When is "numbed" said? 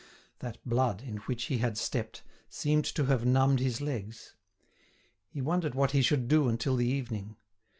3.23-3.59